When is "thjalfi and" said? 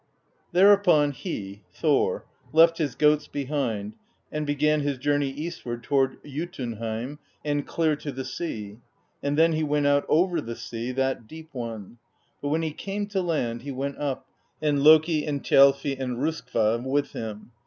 15.43-16.17